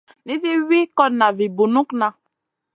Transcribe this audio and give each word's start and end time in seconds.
Nizi 0.25 0.51
wi 0.67 0.79
kotna 0.97 1.27
vi 1.37 1.45
bunukŋa. 1.55 2.07